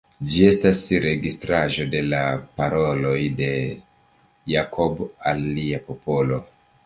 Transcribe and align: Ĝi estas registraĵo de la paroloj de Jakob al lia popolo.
Ĝi 0.33 0.45
estas 0.51 0.79
registraĵo 1.01 1.85
de 1.91 1.99
la 2.13 2.21
paroloj 2.61 3.13
de 3.41 3.51
Jakob 4.53 5.03
al 5.33 5.45
lia 5.59 5.81
popolo. 5.91 6.41